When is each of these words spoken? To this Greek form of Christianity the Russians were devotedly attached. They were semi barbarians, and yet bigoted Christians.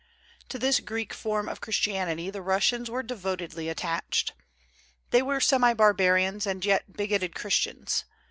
To 0.49 0.57
this 0.57 0.79
Greek 0.79 1.13
form 1.13 1.47
of 1.47 1.61
Christianity 1.61 2.31
the 2.31 2.41
Russians 2.41 2.89
were 2.89 3.03
devotedly 3.03 3.69
attached. 3.69 4.33
They 5.11 5.21
were 5.21 5.39
semi 5.39 5.75
barbarians, 5.75 6.47
and 6.47 6.65
yet 6.65 6.93
bigoted 6.93 7.35
Christians. 7.35 8.05